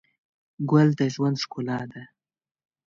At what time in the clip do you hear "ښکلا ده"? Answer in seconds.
1.43-2.03